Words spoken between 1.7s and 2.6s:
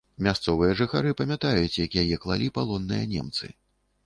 як яе клалі